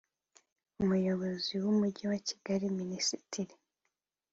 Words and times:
Umuyobozi 0.81 1.53
w 1.63 1.65
Umujyi 1.71 2.05
wa 2.11 2.19
Kigali 2.27 2.65
Minisitiri 2.79 3.53